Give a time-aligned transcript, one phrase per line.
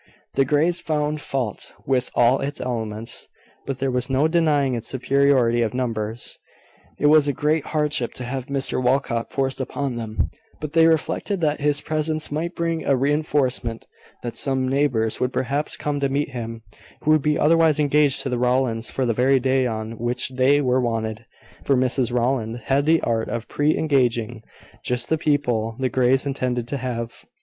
[0.33, 3.27] The Greys found fault with all its elements;
[3.67, 6.39] but there was no denying its superiority of numbers.
[6.97, 11.39] It was a great hardship to have Mr Walcot forced upon them; but they reflected
[11.41, 13.85] that his presence might bring a reinforcement
[14.23, 16.63] that some neighbours would perhaps come to meet him,
[17.01, 20.61] who would be otherwise engaged to the Rowlands, for the very day on which they
[20.61, 21.27] were wanted;
[21.63, 24.41] for Mrs Rowland had the art of pre engaging
[24.83, 27.23] just the people the Greys intended to have.